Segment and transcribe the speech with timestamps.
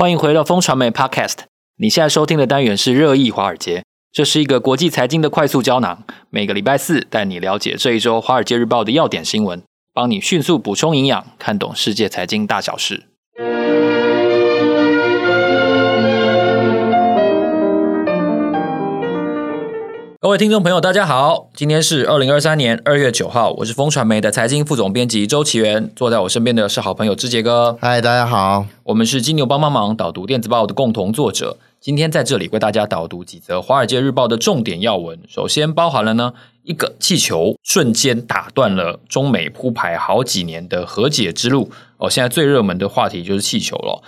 [0.00, 1.40] 欢迎回到风传媒 Podcast。
[1.76, 6.04] 你现在收听的单元是热议华尔街，这是一个国际财经的快速胶囊。
[6.30, 13.09] 每个礼拜四带你了解这一周《华尔街日报》的要点新闻，帮你迅速补充营养，看懂世界财经大小事。
[20.22, 27.78] 各位听众朋友，大家好，今天是二零二三年二月九号，我是风传媒的财经副总编辑周岐原，坐在我身边的是好朋友之杰哥。
[27.80, 35.18] 嗨，大家好，我们是金牛帮帮忙导读电子报的共同作者，今天在这里为大家导读几则《华尔街日报》的重点要闻。
[35.26, 41.72] 首先包含了呢，一个气球瞬间打断了中美铺排好几年的和解之路。
[41.96, 44.02] 哦，现在最热门的话题就是气球了，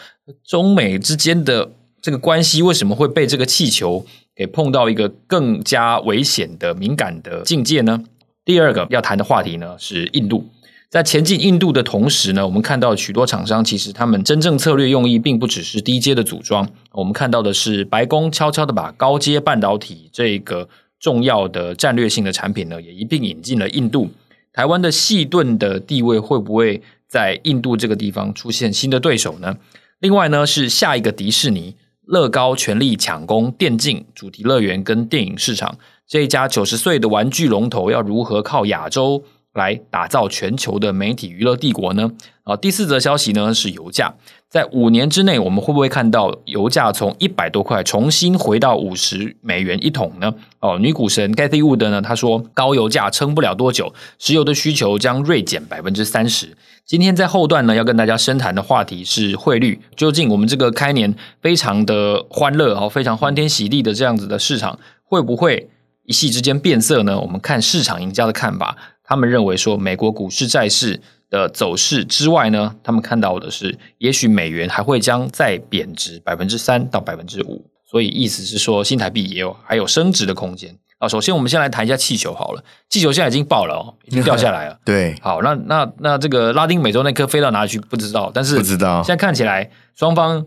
[0.46, 1.70] 中美之间的
[2.02, 8.02] 这个关系为什么会被这个气球给碰到一个更加危险的敏感的境界呢？
[8.44, 10.44] 第二个要谈的话题呢是印度，
[10.90, 24.10] 在前进印度的同时呢，我们看到许多厂商其实他们真正策略用意并不只是低阶的组装，我们看到的是白宫悄悄的把高阶半导体这个重要的战略性的产品呢也一并引进了印度。
[24.52, 29.56] 台湾的细盾的地位会不会在印度这个地方出现新的对手呢？
[30.00, 31.76] 另外呢是下一个迪士尼。
[32.06, 42.10] 乐高全力抢攻电竞、主题乐园跟电影市场，这一家九十岁的玩具龙头要如何靠亚洲来打造全球的媒体娱乐帝国呢？
[42.44, 44.14] 啊，第四则消息呢是油价，
[44.48, 50.34] 在五年之内，我们会不会看到油价从一百多块重新回到五十美元一桶呢？
[50.58, 56.56] 哦，女股神 g a t h y Wood 呢，她说高油价撑不了多久，石油的需求将锐减百分之三十。
[56.84, 65.70] 今天在后段呢，要跟大家深谈的话题是汇率，究竟我们这个开年非常的欢乐哦，非常欢天喜地的这样子的市场，会不会
[66.04, 67.20] 一夕之间变色呢？
[67.20, 68.76] 我们看市场赢家的看法，
[69.12, 70.98] 他们认为说美国股市债市
[71.28, 81.06] 的走势之外呢，他们看到的是，也许美元还会将再贬值百分之三到百分之五，所以意思是说，新台币也有还有升值的空间啊。
[81.06, 84.78] 首先，我们先来谈一下气球好了，气球现在已经爆了哦，已经掉下来了。
[84.82, 90.46] 对，好，那那那这个拉丁美洲那颗飞到哪里去不知道，但是不知道现在看起来双方。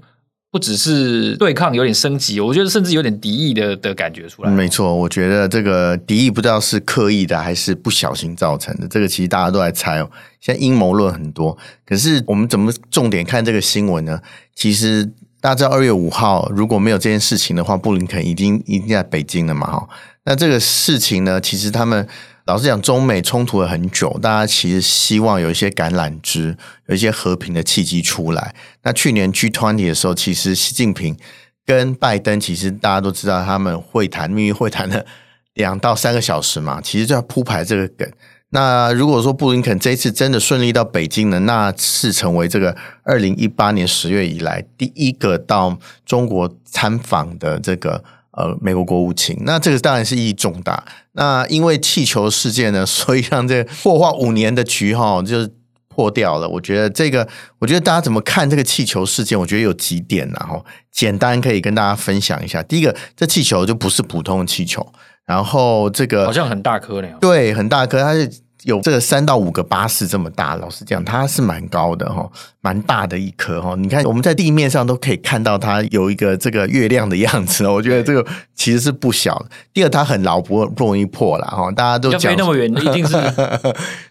[0.55, 4.49] 不只是对抗有点升级，我觉得甚至有点敌意的的感觉出来。
[4.49, 8.87] 没错，我觉得这个敌意不知道是刻意的还是不小心造成的。
[8.87, 10.09] 这个其实大家都在猜哦。
[10.39, 14.21] 现在阴谋论很多，可是我们怎么重点看这个新闻呢？
[14.55, 15.03] 其实
[15.41, 19.67] 大家知道二月五号如果没有这件事情的话，布林肯已经已经在北京了嘛？
[19.67, 19.89] 哈，
[20.23, 22.07] 那这个事情呢，其实他们。
[22.45, 28.53] 老实讲，中美冲突了很久，大家其实希望有一些橄榄枝，有一些和平的契机出来。
[28.83, 31.17] 那去年 G20 的时候，其实习近平
[31.65, 35.03] 跟拜登，其实大家都知道，他们会谈，秘密会谈了
[35.55, 38.07] 两到三个小时嘛，其实就要铺排这个梗。
[38.49, 48.03] 那如果说布林肯这一次真的顺利到北京呢，那是成为这个二零一八年十月以来第一个到中国参访的这个。
[48.35, 50.83] 呃，美国国务卿，那这个当然是意义重大。
[51.13, 55.49] 那因为气球事件呢， 所以让这个破坏五年的局哈，就是
[55.87, 56.47] 破掉了。
[56.49, 57.27] 我觉得这个，
[57.59, 59.39] 我觉得大家怎么看这个气球事件？
[59.39, 62.61] 我觉得有几点，然后简单可以跟大家分享一下。
[62.63, 64.85] 第一个，这气球就不是普通的气球，
[65.25, 67.07] 然后这个好像很大颗呢。
[67.21, 68.44] 对，很大颗，它是。
[68.65, 72.27] 有这个三到五个巴士这么大，老实讲，它是蛮高的哈，
[72.61, 73.75] 蛮大的一颗哈。
[73.77, 78.25] 你看我们在地面上都可以看到它有一个这个月亮的样子，我觉得这个
[78.55, 79.45] 其实是不小的。
[79.71, 81.71] 第二，它很牢，不不容易破了哈。
[81.71, 83.15] 大家都讲飞那么远， 一定是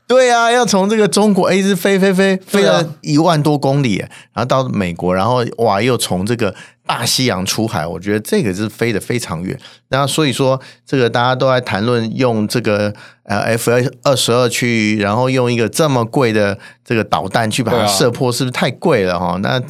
[0.07, 3.97] 对啊，要从这个中国一直飞飞飞飞了一万多公里，
[4.33, 6.55] 然后到美国，然后哇，又从这个。
[6.87, 9.59] 大西洋出海，我觉得这个是飞得非常远。
[9.89, 13.71] 那所以说，这个大家都在谈论用这个呃 F
[14.03, 19.39] 二十二去，然后用一个这么贵的这个导弹去把它射破，是不是太贵了哈？
[19.43, 19.61] 那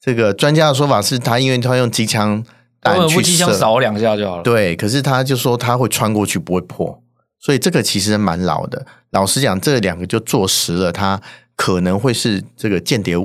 [0.00, 2.44] 这个专家的说法是他，因为他用机枪
[2.80, 4.42] 弹去，机枪扫两下就好了。
[4.42, 7.02] 对，可是他就说他会穿过去不会破，
[7.40, 8.86] 所以这个其实蛮老的。
[9.10, 11.20] 老实讲，这两个就坐实了，它
[11.56, 13.16] 可能会是这个间谍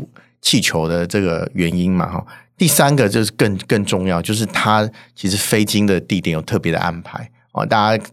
[0.41, 2.25] 气球的这个原因嘛哈。
[2.57, 7.63] 第三个就是更更重要，就是它其实飞经的地点有特别的安排哦。
[7.63, 8.03] 大家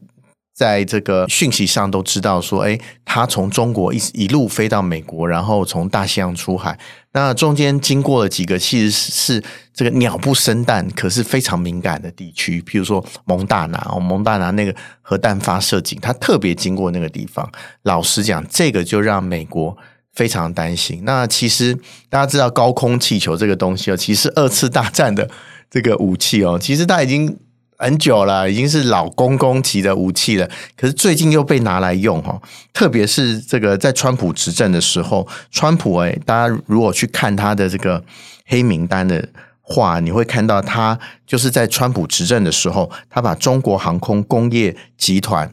[0.54, 6.78] 在这个讯息上都知道说，诶，它从中国一一路飞到美国，然后从大西洋出海，
[7.12, 9.42] 那中间经过了几个其实是
[9.72, 17.50] 这个鸟不生蛋，可是非常敏感的地区，譬如说蒙大拿哦，蒙大拿那个核弹发射井，它特别经过那个地方。
[17.82, 19.76] 老实讲，这个就让美国。
[20.14, 21.00] 非常担心。
[21.04, 21.74] 那其实
[22.08, 25.28] 大家知道高空气球这个东西哦，其实二次大战的
[25.70, 27.36] 这个武器哦，其实它已经
[27.76, 30.48] 很久了，已经是老公公级的武器了。
[30.76, 32.40] 可是最近又被拿来用哈，
[32.72, 38.02] 特别是这个在川普执政的时候，川普诶，大家如果去看他的这个
[38.46, 39.28] 黑名单的
[39.60, 45.52] 话，你会看到他就是在川普执政的时候，他把中国航空工业集团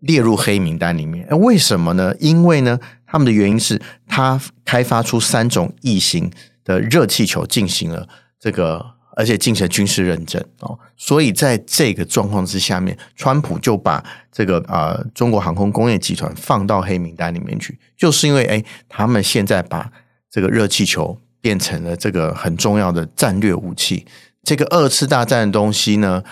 [0.00, 1.26] 列入黑名单里面。
[1.40, 2.14] 为什么呢？
[2.20, 2.78] 因为呢，
[3.16, 6.30] 他们的原因是他开发出三种异形
[6.64, 8.08] 的热气球进行了
[8.38, 8.94] 这个。
[9.18, 19.90] 而且进行军事认证哦，所以在这个状况之下面，川普就把这个呃中国航空工业集团放到黑名单里面去，就是因为诶他们现在把
[20.30, 24.04] 这个热气球变成了这个很重要的战略武器，
[24.42, 26.22] 这个二次大战的东西呢，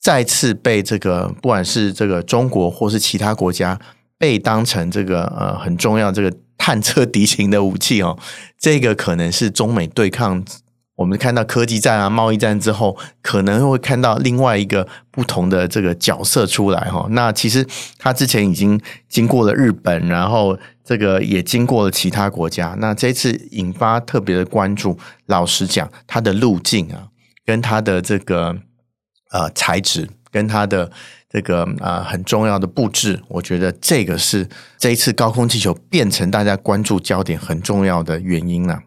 [0.00, 3.78] 再次被这个不管是这个中国或是其他国家
[4.18, 8.18] 被当成这个呃很重要这个探测敌情的武器哦，
[8.58, 10.44] 这个可能是中美对抗。
[10.96, 17.06] 我们看到科技战啊、贸易战之后，可能会看到另外一个不同的这个角色出来哈。
[17.10, 17.66] 那其实
[17.98, 22.74] 他之前已经经过了日本，然后这个也经过了其他国家。
[22.78, 27.08] 那这次引发特别的关注，老实讲，它的路径啊，
[27.44, 28.56] 跟它的这个
[29.32, 30.90] 呃材质，跟它的
[31.36, 34.48] 这个啊、呃、很重要的布置，我觉得这个是
[34.78, 38.82] 这一次高空气球变成大家关注焦点很重要的原因啊。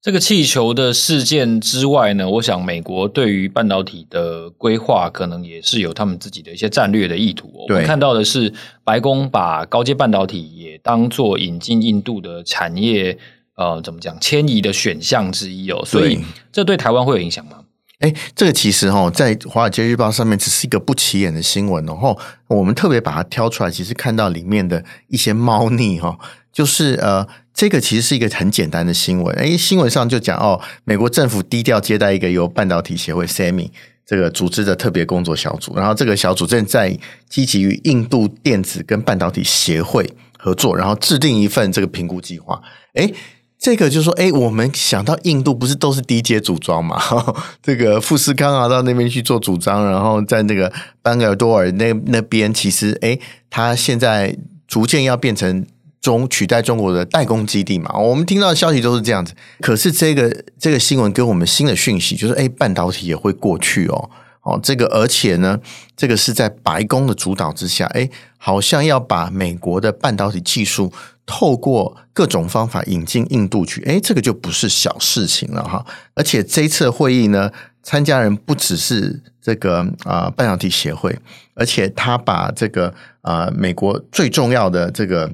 [0.00, 7.50] 这个气球的事件之外呢，我想美国对于半导体的规划，可能也是有他们自己的一些战略的意图。
[7.68, 8.54] 我们看到的是，
[8.84, 13.18] 白宫把高阶半导体也当做引进印度的产业，
[13.56, 15.82] 呃，怎么讲，迁移的选项之一哦。
[15.84, 16.20] 所以，
[16.52, 17.59] 这对台湾会有影响吗？
[18.00, 22.18] 哎，这个其实哈，在《华尔街日报》上面只是一个不起眼的新闻，然后
[22.48, 26.18] 我们特别把它挑出来，其实看到里面的一些猫腻哈，
[26.52, 27.26] 就是呃。
[27.52, 33.68] 这个其实是一个很简单的新闻，哎，新闻上就讲哦，美国政府低调接待一个由半导体协会 SEMI
[34.06, 36.96] 这个组织的特别工作小组，然后这个小组正在
[37.28, 42.58] 积极与印度电子跟半导体协会合作，然后制定一份这个评估计划。
[42.94, 43.12] 诶，
[43.60, 46.98] 这个就是说，诶，我们想到印度不是都是低阶组装嘛？
[47.62, 50.72] 这个富士康啊到那边去做组装，然后在那个
[51.02, 53.20] 班戈尔多尔那那边，其实诶，
[53.50, 54.36] 它现在
[54.66, 55.66] 逐渐要变成。
[56.02, 59.34] 中取代中国的代工基地嘛，我们听到的消息都是这样子。
[59.60, 64.08] 可是这个这个新闻给我们新的讯息，就是哎，半导体也会过去哦，
[64.40, 65.60] 哦，这个而且呢，
[65.94, 68.08] 这个是在白宫的主导之下，哎，
[68.38, 70.90] 好像要把美国的半导体技术
[71.26, 75.84] 透过各种方法引进印度去，哎，这个就不是小事情了哈。
[76.14, 77.50] 而且这次会议呢，
[77.82, 81.18] 参加人不只是这个啊、半导体协会，
[81.54, 85.32] 而且他把这个啊、美国最重要的这个。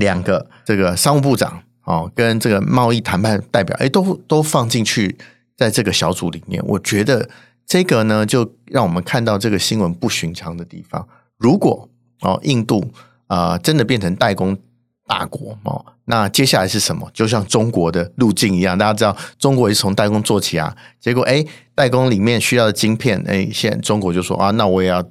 [0.00, 5.16] 两个这个商务部长哦，跟这个贸易谈判代表，哎，都都放进去
[5.56, 6.60] 在这个小组里面。
[6.66, 7.30] 我觉得
[7.64, 11.06] 这个呢，就让我们看到这个新闻不寻常的地方。
[11.38, 11.88] 如果
[12.22, 12.90] 哦，印度
[13.28, 14.58] 啊、真的变成代工
[15.06, 17.10] 大国哦，那接下来是什么？
[17.12, 20.76] 就像中国的路径一样，大家知道中国也是从代工做起啊。
[21.00, 25.04] 结果哎，代工里面需要的晶片，哎，现在中国就说啊，那我也要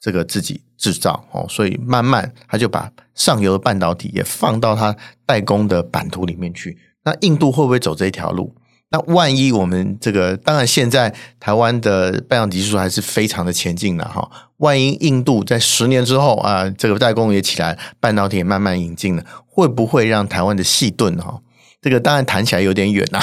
[0.00, 0.60] 这个自己。
[0.76, 4.94] 制造哦，所以慢慢他就把上游的半导体也放到他
[5.24, 6.76] 代工的版图里面去。
[7.04, 8.54] 那印度会不会走这一条路？
[8.94, 14.30] 那万一我们这个，当然现在台湾的半导体技术还是非常的前进的哈。
[14.58, 21.40] 万一印度在十年之后啊，这个代工也起来，半导体也慢慢引进了，会不会让台湾的细盾哈？
[21.82, 23.20] 这个当然谈起来有点远啊，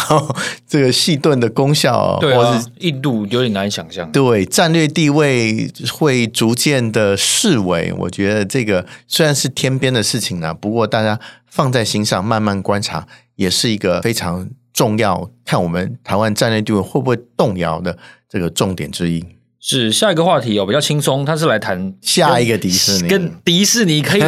[0.68, 4.12] 这个细盾的功效，对啊，或是印度有点难以想象。
[4.12, 7.94] 对，战略地位会逐渐的视为。
[7.98, 11.18] 我觉得这个虽然是天边的事情呢，不过大家
[11.48, 13.08] 放在心上，慢慢观察，
[13.38, 14.50] 也是一个非常
[14.82, 17.96] 重要，看我们台湾战略地位会不会动摇的
[18.28, 19.24] 这个重点之一。
[19.60, 24.22] 是下一个话题哦，比较轻松，他是来谈下一个迪士尼，跟迪士尼可以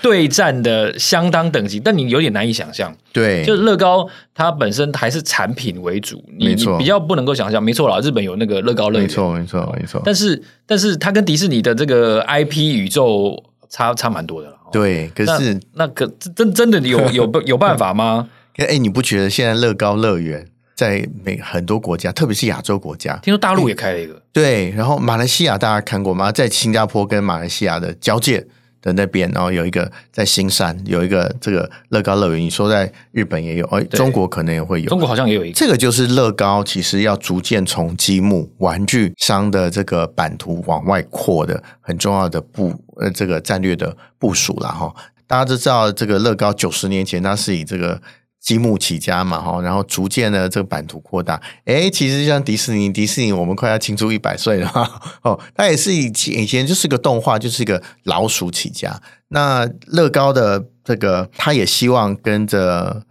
[0.00, 2.96] 对战的相当等级，但你有点难以想象。
[3.12, 7.60] 对，就是乐高，它本身还是产品为主，你，你比较不能够想象。
[7.60, 10.00] 没错啦，日本有那个乐高乐园，没错，没错，没错。
[10.04, 14.56] 但是，但是它跟迪士尼的这个 IP 宇宙差差蛮多的了。
[14.70, 18.28] 对，可是那，那可真真的有有有办法吗？
[18.56, 20.46] 哎，你不觉得现在乐高乐园？
[20.76, 24.20] 在每很多国家，特别是亚洲国家，听说大陆也开了一个。
[24.32, 26.32] 对，然后马来西亚大家看过吗？
[26.32, 28.44] 在新加坡跟马来西亚的交界
[28.82, 32.40] 的那边，然后有一个在新山有一个这个乐高乐园。
[32.40, 34.88] 你说在日本也有，哎，中国可能也会有。
[34.88, 35.54] 中国好像也有一个。
[35.54, 44.92] 这个就是乐高其实要逐渐从积木玩具商的这个版图往外扩的很重要的部呃这个战略的部署了哈。
[45.28, 48.02] 大家都知道，这个乐高九十年前它是以这个。
[48.44, 54.70] 积木起家嘛，哈，然后逐渐的这个版图扩大，诶，其实像迪士尼，迪士尼我们快要庆祝一百岁了，
[55.24, 59.00] 哦，它也是以前以前就是个动画，就是一个老鼠起家。
[59.28, 63.06] 那乐高的这个，他也希望跟着，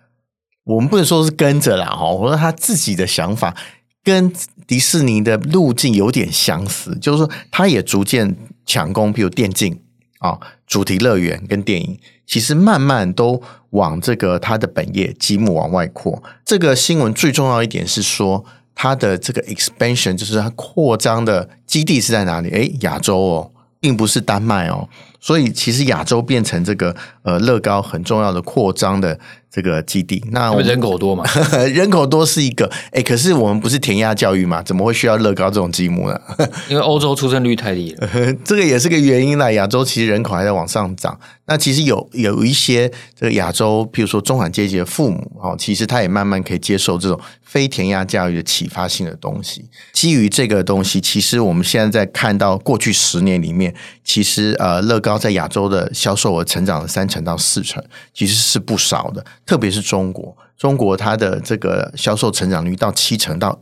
[0.66, 3.58] 我们不能说是跟着啦，哈，我说他自己的想法，
[4.04, 4.32] 跟
[4.68, 8.36] 迪士尼的路径有点相似，就是说他也逐渐
[8.68, 9.82] 抢攻，比如电竞
[10.20, 16.22] 啊、主题乐园跟电影，其实慢慢都往这个它的本业积木往外扩。
[16.46, 18.44] 这个新闻最重要一点是说，
[18.76, 22.50] 它的这个 expansion 就是它扩张的基地是在哪里？
[22.50, 24.88] 诶，亚洲哦，并不是丹麦哦。
[25.20, 29.18] 所以其实亚洲变成这个呃乐高很重要的扩张的
[29.50, 30.22] 这个基地。
[30.32, 31.24] 那我们人口多嘛？
[31.74, 34.62] 人口多是一个，哎，可是我们不是填鸭教育嘛？
[34.64, 36.20] 怎么会需要乐高这种积木呢？
[36.68, 38.10] 因为欧洲出生率太低了，
[38.44, 39.50] 这个也是个原因啦。
[39.54, 41.18] 亚洲其实人口还在往上涨。
[41.46, 49.70] 那其实有有一些这个亚洲，譬如说中产阶级的父母哦，其实他也慢慢可以接受这种非填鸭教育的启发性的东西。
[49.92, 57.84] 基于这个东西，其实我们现在在看到过去十年里面，其实呃乐高在亚洲的销售额成长了三成到四成，
[58.14, 59.26] 其实是不少的。
[59.46, 63.60] 特别是中国，中国它的这个销售成长率到七成到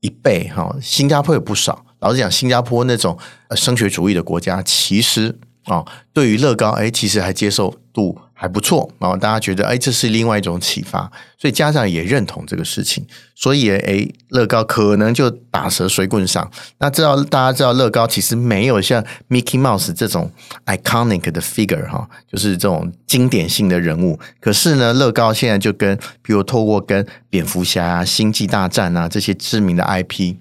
[0.00, 0.74] 一倍哈。
[0.80, 1.84] 新加坡也不少。
[2.00, 3.18] 老实讲，新加坡那种
[3.54, 5.38] 升学主义的国家，其实。
[5.66, 16.50] 哦，对于乐高，哎，其实还接受度还不错，然后大家觉得，哎，这是另外一种启发，所以家长也认同这个事情，所以，哎，乐高可能就打蛇随棍上。
[16.78, 20.30] 那知道大家知道，乐高其实没有像 Mickey Mouse 这种
[20.64, 24.18] iconic 的 figure 哈，就是这种经典性的人物。
[24.40, 30.36] 可是呢，乐高现在就跟，比如透过跟蝙蝠侠啊、星际大战啊这些知名的 IP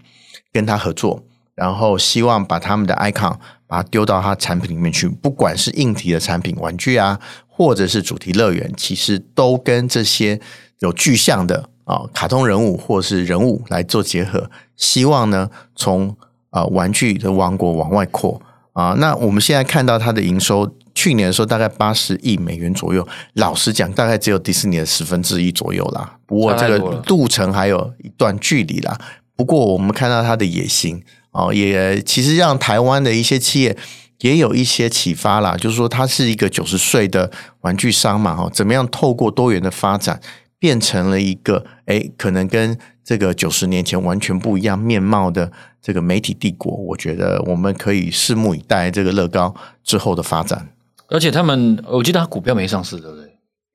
[0.53, 3.35] 跟他合作，然后希望把他们的 icon。
[3.67, 10.39] 把它丢到它产品里面去，不管是硬体的产品、玩具啊，或者是主题乐园，其实都跟这些
[10.79, 16.15] 有具象的啊卡通人物或是人物来做结合，希望呢从
[16.49, 18.95] 啊玩具的王国往外扩啊。
[18.97, 26.17] 那我们现在看到它的营收，去年的时候大概八十亿美元左右，老实讲，大概只有迪士尼的十分之一左右啦。
[26.25, 28.97] 不过这个路程还有一段距离啦。
[29.35, 31.03] 不过我们看到它的野心。
[31.31, 33.77] 哦，也其实让台湾的一些企业
[34.19, 37.31] 也有一些启发啦，就是说，他是一个九十岁的
[37.61, 40.19] 玩具商嘛，哈，怎么样透过多元的发展，
[40.57, 46.71] 变成了一个诶，可能跟这个九十年前完全不一样面貌的这个媒体帝国。
[46.71, 49.53] 我觉得我们可以拭目以待这个乐高
[49.83, 50.69] 之后的发展。
[51.09, 53.25] 而且他们，我记得他股票没上市，对不对？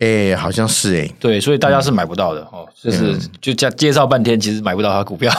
[0.00, 5.32] 诶，好像是诶，对，所以大家是买不到的哦，就是就介介绍半天，其实买不到他股票。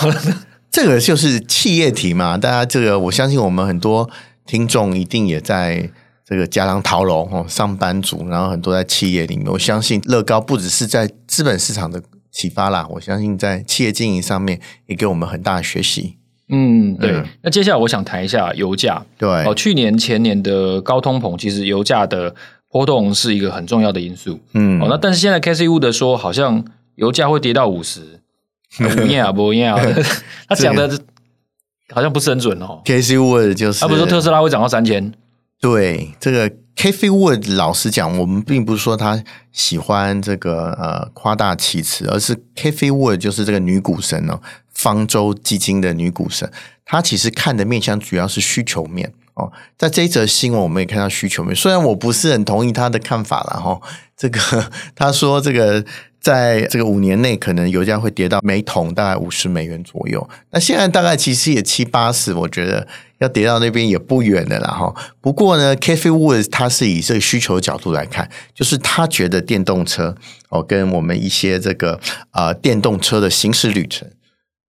[0.74, 4.10] 这个就是企业体嘛，大家这个我相信我们很多
[4.48, 5.88] 听众一定也在
[6.26, 12.02] 这个家当讨楼哦，上班族，然后很多在企业里面，我相信乐高不只是在资本市场的
[12.32, 16.18] 启发啦，我相信在企业经营上面也给我们很大的学习。
[16.50, 17.12] 嗯，对。
[17.12, 19.06] 嗯、那接下来我想谈一下油价。
[19.20, 22.34] 对哦，去年前年的高通膨，其实油价的
[22.72, 24.40] 波动是一个很重要的因素。
[24.54, 26.66] 嗯，哦，那但是现在 Cathie Wood 说，好像
[26.96, 28.22] 油价会跌到五十。
[28.78, 29.84] 不一样啊，不一样啊！
[30.50, 30.90] 他讲的
[31.94, 32.82] 好像不是很准哦。
[32.86, 35.14] Cathie Wood 就是他不是说特斯拉会涨到三千？
[35.62, 44.40] 对，这个 Cathie Wood 老实讲，我们并不是说他喜欢这个呃夸大其词，而是 Cathie Wood 就是这个女股神哦，
[44.74, 46.52] 方舟基金的女股神，
[46.84, 49.52] 她其实看的面向主要是需求面哦。
[49.78, 53.80] 在这一则新闻，我们也看到需求面，虽然我不是很同意她的看法了哈。
[54.18, 54.40] 这个
[54.96, 55.86] 他说这个。
[56.24, 60.28] 在这个五年内，可能油价会跌到每桶大概五十美元左右。
[60.52, 62.88] 那现在大概其实也七八十，我觉得
[63.20, 64.96] 要跌到那边也不远的了哈。
[65.20, 70.16] 不过呢，Cathie Wood 他是以这个需求角度来看，就是他觉得电动车
[70.48, 72.00] 哦，跟我们一些这个
[72.32, 74.10] 啊、呃、电动车的行驶旅程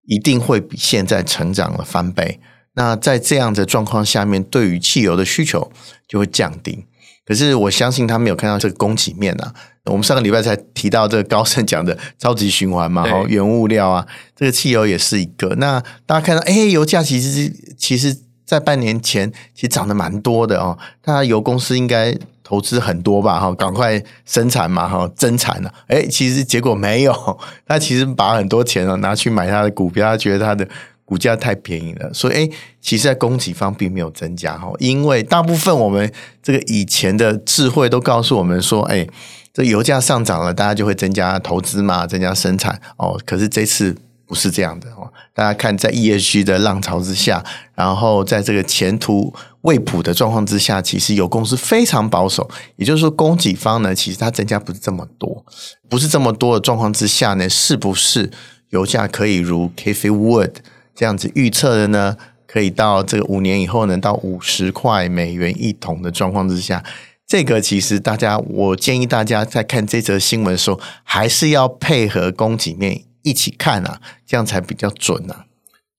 [0.09, 2.41] 一定会比现在成长了翻倍。
[2.75, 5.71] 那在这样的状况下面，对于汽油的需求
[6.09, 6.85] 就会降低。
[7.25, 9.55] 可是我相信他没有看到这个供给面啊。
[9.91, 15.55] 我们上个礼拜才提到这个高盛讲的超级循环嘛，哈，原物料啊，这个汽油也是一个。
[15.57, 20.79] 那大家看到，哎，油价其实其实，在半年前其实涨得蛮多的哦。
[21.03, 25.73] 大家油公司应该投资很多吧，哈，赶快生产嘛，哈，增产了。
[25.89, 30.67] 哎，其实结果没有，他其实把很多钱啊拿去买他的股票，他觉得他的。
[31.07, 32.51] 股价太便宜了，所以诶，
[32.81, 36.11] 其实在供给方并没有增加哈，因为大部分我们
[36.43, 39.07] 这个以前的智慧都告诉我们说，诶，
[39.55, 43.19] 这油价上涨了，大家就会增加投资嘛，增加生产哦。
[43.25, 43.97] 可是这次
[44.27, 47.45] 不是这样的哦，大家看在 ESG 的浪潮之下，
[47.77, 55.45] 然后在这个前途未卜的状况之下，其实油公司非常保守，也就是说供给方呢，其实它增加不是这么多，
[55.89, 58.33] 不是这么多的状况之下呢，是不是
[58.71, 60.51] 油价可以如 Cathie Wood
[60.97, 62.17] 这样子预测的呢，
[62.49, 66.83] 可以到这个五年以后呢，到五十块美元一桶的状况之下，
[67.27, 75.47] 这个其实大家，我建议大家在看这则新闻的时候，还是要配合供给面一起看啊，这样才比较准啊。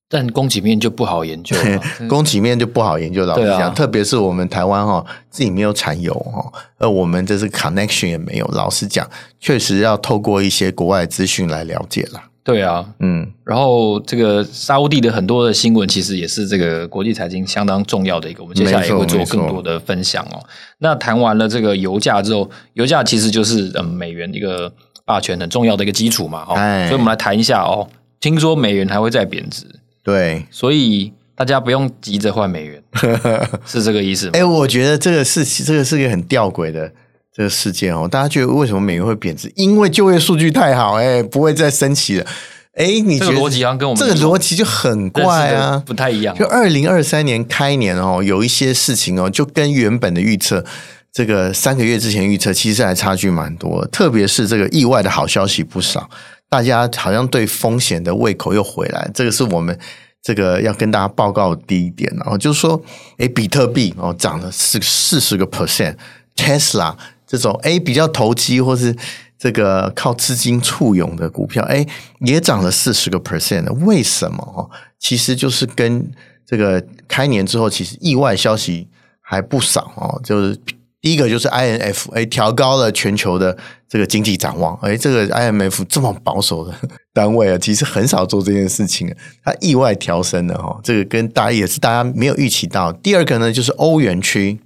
[0.08, 1.56] 但供给面就不好研究，
[2.08, 3.26] 供给面就不好研究。
[3.26, 8.46] 老实讲，啊、特别是我们台湾哈，自己没有产油哈，而我们的这个 connection 也没有。
[8.52, 12.22] 老实讲，确实要透过一些国外资讯来了解了。
[12.46, 18.40] 对啊，嗯，然后这个沙乌地的很多的新闻，其实也是这个国际财经相当重要的一个。
[18.40, 20.38] 我们接下来也会做更多的分享哦。
[20.78, 24.72] 那谈完了这个油价之后，油价其实就是嗯美元一个
[25.04, 27.88] 霸权很重要的一个基础嘛，哦，哎、所以我们来谈一下哦。
[28.20, 29.66] 听说美元还会再贬值，
[30.04, 32.80] 对，所以大家不用急着换美元，
[33.66, 34.32] 是这个意思吗？
[34.34, 36.92] 哎，我觉得这个是这个是一个很吊诡的。
[37.36, 39.52] 这个事件哦，大家觉得为什么美元会贬值？
[39.56, 42.26] 因为就业数据太好，哎，不会再升息了。
[42.72, 46.34] 哎，你觉得这个逻辑好像跟我们这个逻辑就很怪啊，不太一样。
[46.34, 50.64] 就二零二三年开年哦，有一些事情哦，就跟原本的预测，
[51.12, 53.86] 这个三个月之前预测其实还差距蛮多。
[53.88, 56.08] 特别是这个意外的好消息不少，
[56.48, 59.10] 大家好像对风险的胃口又回来。
[59.12, 59.78] 这个是我们
[60.22, 62.80] 这个要跟大家报告的第一点哦，就是说，
[63.18, 66.94] 哎，比特币哦涨了四四十个 percent，Tesla。
[67.26, 68.94] 这种哎比较投机或是
[69.38, 71.86] 这个靠资金簇拥的股票，哎
[72.20, 74.38] 也涨了四十个 percent，为什么？
[74.56, 76.10] 哦，其实就是跟
[76.46, 78.88] 这个开年之后，其实意外消息
[79.20, 80.20] 还不少哦。
[80.24, 80.58] 就是
[81.02, 83.56] 第一个就是 IMF 哎调高了全球的
[83.88, 86.72] 这个经济展望，哎这个 IMF 这么保守的
[87.12, 89.14] 单位啊，其实很少做这件事情，
[89.44, 92.90] 它意外调升的哈，这个跟大家也是大家没有预期到。
[92.92, 94.58] 第二个呢，就是欧元区。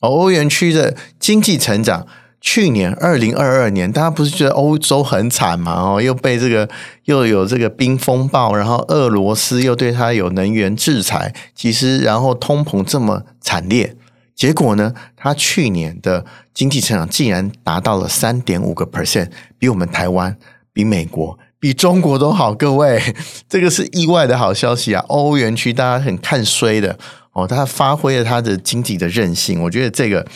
[0.00, 2.06] 欧元区的经济成长，
[2.40, 5.72] 去年二零二二年，大家不是觉得欧洲很惨吗？
[5.72, 6.68] 哦，又被这个
[7.04, 13.96] 又有这个冰风暴，然后俄罗斯又对它有能源制裁，其实然后通膨这么惨烈，
[14.36, 16.24] 结果呢，它去年的
[16.54, 20.36] 经济成长竟然达到了三点五个 percent，比我们台湾、
[20.72, 22.54] 比美国、比中国都好。
[22.54, 23.02] 各位，
[23.48, 25.04] 这个是意外的好消息啊！
[25.08, 26.96] 欧元区大家很看衰的。
[27.38, 30.26] 哦，他发挥了他的经济的韧性，我觉得这个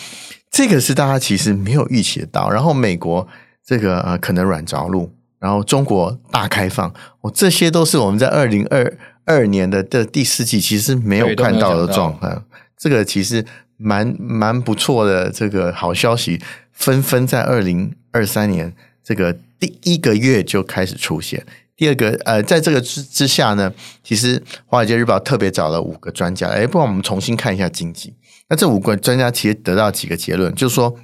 [0.50, 2.48] 这个是大家其实没有预期得到。
[2.48, 3.26] 然后美国
[3.66, 6.88] 这个呃可能软着陆，然后中国大开放，
[7.22, 12.44] 哦，这些都是我们在二零二二年的的第四季其实没有看到的状况。
[12.79, 13.44] 这个其实
[13.76, 16.40] 蛮蛮不错的，这个好消息
[16.72, 18.72] 纷纷在二零二三年
[19.03, 21.44] 这个第一个月就开始出现。
[21.76, 28.14] 第二个，呃，在这个之之下呢，其实《华尔街日报》特别找了五个专家，哎，不然我们重新看一下经济。
[28.48, 30.94] 那这五个专家其实得到几个结论，就是说，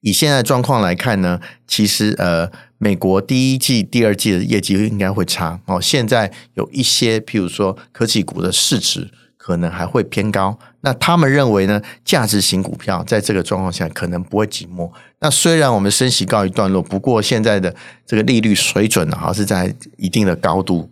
[0.00, 5.80] 以现在状况来看呢，其实呃，美国第一季、第二季的业绩应该会差哦。
[5.80, 9.10] 现在有一些，譬如说科技股的市值。
[9.44, 11.80] 可能还会偏高，那他们认为呢？
[12.04, 14.90] 价值型股票在这个状况下可能不会寂寞。
[15.20, 20.90] 那虽然我们升息告一段落，不过现在的这个利率水准呢，还是在一定的高度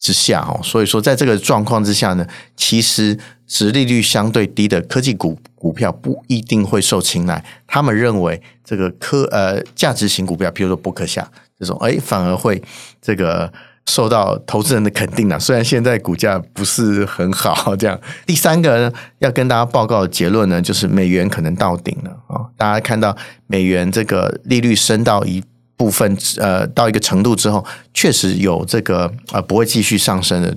[0.00, 0.60] 之下哦。
[0.62, 7.44] 所以说，在这个状况之下呢，其实殖利率相对低的科技股股票不一定会受青睐。
[7.66, 12.60] 他们认为这个科呃价值型股票，比如说伯克夏这种，哎，反而会
[13.00, 13.52] 这个。
[13.88, 17.98] 受到投资人的肯定了，虽然现在股价不是很好， 这样。
[18.26, 22.44] 第三个呢，要跟大家报告的结论呢，就是美元可能到顶了啊！
[22.54, 25.42] 大家看到美元这个利率升到一
[25.74, 30.54] 部分，呃，到一个程度之后，确实有这个呃不会继续上升的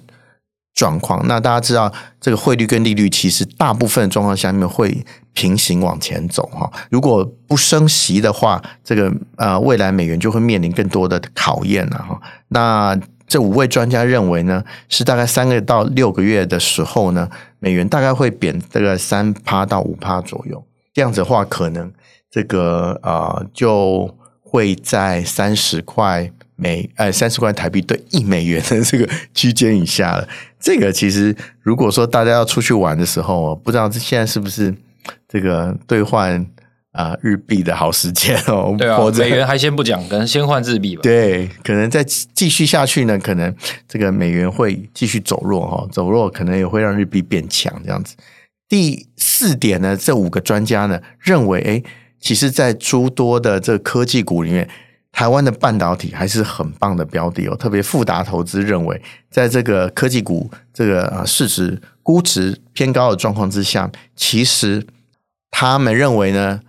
[0.74, 1.26] 状况。
[1.26, 1.89] 那大家知道，
[2.20, 6.70] 这个汇率跟利率其实大部分状况下面会平行往前走哈。
[6.89, 12.20] 如果不升息的话，这个呃未来美元就会面临更多的考验了哈。
[12.50, 13.00] 那
[13.32, 20.62] 这五位专家认为呢，是大概三个到六个月的时候呢，美元大概会贬这个三趴到五趴左右。
[20.94, 21.89] 这样子的话，可能
[22.30, 30.28] 这个啊、呃、就会在三十块美呃三十块台币兑一美元的这个区间以下了。
[30.60, 34.76] 这个其实如果说大家要出去玩的时候，不知道现在是不是
[35.30, 36.46] 这个兑换。
[36.92, 41.02] 啊，日币的好时间哦，对啊，美元还先不讲，可能先换日币吧。
[41.02, 43.56] 对，可能再继续下去呢，可能
[43.88, 48.18] 这个美元会继续走弱哈，走弱可能也会让日币变强这样子。
[48.68, 51.82] 第四点呢，这五个专家呢认为，哎，
[52.20, 54.68] 其实，在诸多的这个科技股里面，
[55.14, 57.56] 台湾的半导体还是很棒的标的哦。
[57.56, 64.86] 特别富达投资认为，在这个科技股这个啊市值估值偏高的状况之下，其实
[65.50, 66.60] 他们认为呢。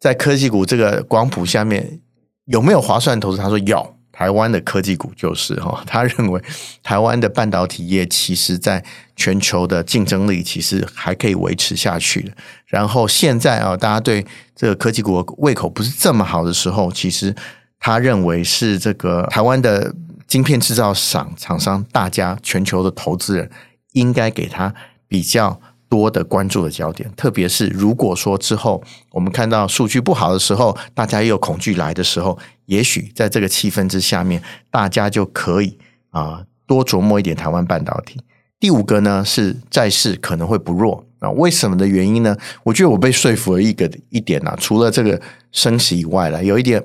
[0.00, 2.00] 在科技股这个光谱下面
[2.46, 3.36] 有没有划算投资？
[3.36, 5.82] 他说有，台湾的科技股就是哈。
[5.86, 6.42] 他认为
[6.82, 8.82] 台湾的半导体业其实在
[9.14, 12.32] 全球的竞争力其实还可以维持下去的。
[12.66, 17.34] 然后现在啊，大家对这个科技股胃口不是这么好的时候，其实
[17.78, 19.94] 他认为是这个台湾的
[20.26, 23.50] 晶片制造厂厂商，大家全球的投资人
[23.92, 24.74] 应该给他
[25.06, 25.60] 比较
[25.90, 35.76] 多的关注的焦点，特别是如果说之后我们看到数据不好的时候，大家又有恐惧来的时候，也许在这个气氛之下面，大家就可以
[36.10, 38.20] 啊、多琢磨一点台湾半导体。
[38.60, 42.36] 第五个呢是债市可能会不弱啊，为什么的原因呢？
[42.62, 46.82] 我觉得我被说服了一个一点啊，除了这个升息以外了，有一点。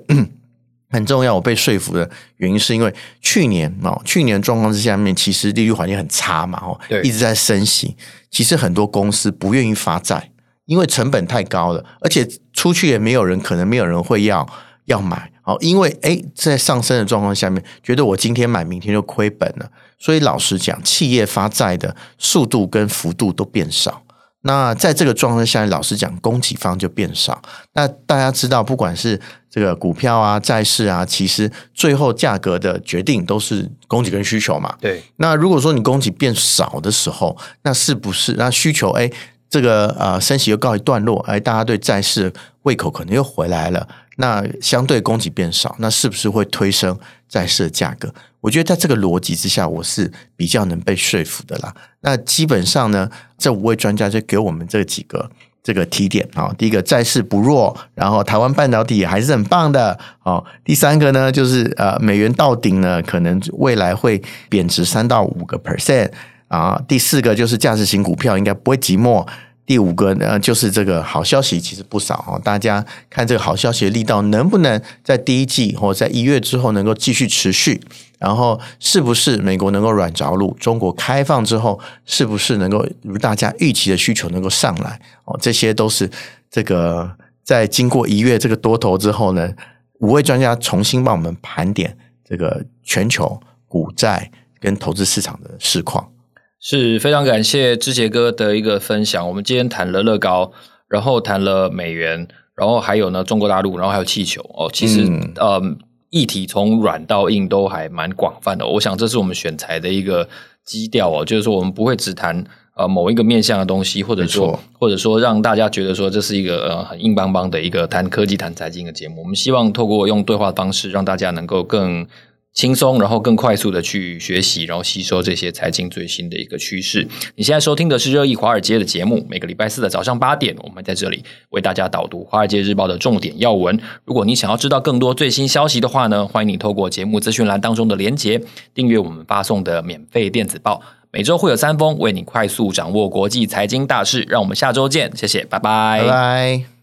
[0.95, 7.95] 很重要，我被说服的原因是因为去年哦，去年状况之下面，其实利率环境很差嘛，哦，一直在升息。
[8.31, 10.31] 其实很多公司不愿意发债，
[10.65, 14.47] 因为成本太高了，而且出去也没有人，可能没有人会要
[14.85, 15.57] 要买哦。
[15.61, 19.69] 因为诶，在上升的状况下面，觉得我今天买，明天就亏本了。
[19.99, 24.01] 所以老实讲，企业发债的速度跟幅度都变少。
[24.47, 27.41] 那在这个状况下，老实讲，供给方就变少。
[27.73, 34.75] 那大家知道，不管是这个股票啊、债市啊，其实最后价格的决定都是供给跟需求嘛。
[34.79, 35.03] 对。
[35.15, 38.91] 那如果说你供给变少的时候，那是不是那需求？
[38.91, 39.09] 哎，
[39.49, 42.31] 这个呃，升息又告一段落，哎，大家对债市
[42.61, 43.87] 胃口可能又回来了。
[44.15, 46.97] 那相对供给变少，那是不是会推升
[47.27, 48.13] 债市价格？
[48.41, 51.73] 我觉得在这个逻辑之下，我是比较能被说服的啦。
[52.01, 55.29] 那基本上呢，这五位专家就给我们这几个
[55.63, 56.53] 这个提点啊。
[56.55, 59.97] 第一个，债市不弱，然后台湾半导体还是很棒的。
[60.23, 66.11] 哦，第三个呢，就是呃，美元到顶呢，可能未来会贬值三到五个 percent
[66.47, 66.79] 啊。
[66.87, 69.27] 第四个就是价值型股票应该不会寂寞。
[69.65, 72.39] 第五个呢，就是这个好消息其实不少哦。
[72.43, 77.81] 大家看这个好消息的力道能不能在第一季或在一月之后能够继续持续？
[78.19, 80.55] 然后是不是美国能够软着陆？
[80.59, 84.99] 中国开放之后是不是能够如大家预期的需求能够上来？
[85.25, 86.09] 哦，这些都是
[86.49, 87.11] 这个
[87.43, 89.51] 在经过一月这个多头之后呢，
[89.99, 96.11] 五位专家重新帮我们盘点这个全球股债跟投资市场的市况。
[96.59, 99.27] 是非常感谢志杰哥的一个分享。
[99.27, 100.51] 我们今天谈了乐高，
[100.87, 104.69] 然后谈了美元，然后还有呢中国大陆，然后还有气球哦。
[104.73, 105.61] 其实、嗯、呃，
[106.09, 108.65] 议题从软到硬都还蛮广泛的。
[108.65, 110.27] 我想这是我们选材的一个
[110.63, 112.43] 基调哦，就是说我们不会只谈
[112.75, 119.21] 呃某一个面向的东西，或者说或者说让大家觉得说这是一个呃很硬邦邦的一个谈科技、谈财经的节目。
[119.21, 122.07] 我们希望透过用对话的方式，让大家能够更。
[122.55, 127.05] 轻松，然后更快速的去学习，然后吸收这些财经最新的一个趋势。
[127.35, 133.77] 你现在收听的是热议华尔街的节目，每个礼拜四的早上八点，我们在这里为大家导读《华尔街日报》的重点要闻。
[134.05, 138.41] 如果你想要知道更多最新消息的话呢，欢迎你透过节目资讯栏当中的连结，
[138.73, 144.25] 订阅我们发送的免费电子报，每周会有三封，为你快速掌握国际财经大事。
[144.29, 146.74] 让我们下周见，谢谢，拜拜，拜拜。